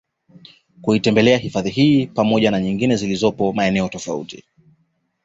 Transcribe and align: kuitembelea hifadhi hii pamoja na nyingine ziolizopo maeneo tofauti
kuitembelea 0.81 1.37
hifadhi 1.37 1.69
hii 1.69 2.07
pamoja 2.07 2.51
na 2.51 2.59
nyingine 2.59 2.95
ziolizopo 2.95 3.53
maeneo 3.53 3.89
tofauti 3.89 4.43